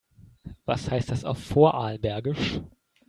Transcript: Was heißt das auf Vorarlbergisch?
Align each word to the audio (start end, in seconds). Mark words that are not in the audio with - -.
Was 0.65 0.89
heißt 0.89 1.11
das 1.11 1.25
auf 1.25 1.37
Vorarlbergisch? 1.37 2.59